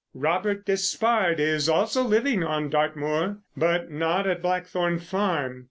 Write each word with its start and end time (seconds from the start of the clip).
Robert 0.15 0.65
Despard 0.65 1.39
is 1.39 1.69
also 1.69 2.01
living 2.01 2.43
on 2.43 2.71
Dartmoor—but 2.71 3.91
not 3.91 4.25
at 4.25 4.41
Blackthorn 4.41 4.97
Farm. 4.97 5.59